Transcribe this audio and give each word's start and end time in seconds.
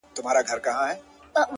زه 0.15 0.21
وايم 0.25 0.45
دا؛ 0.65 1.41